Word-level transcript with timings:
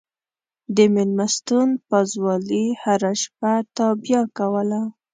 د 0.75 0.77
مېلمستون 0.93 1.69
پازوالې 1.89 2.65
هره 2.81 3.13
شپه 3.21 3.53
تابیا 3.77 4.21
کوله. 4.37 4.81